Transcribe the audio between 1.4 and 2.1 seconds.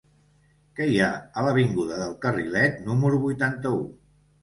l'avinguda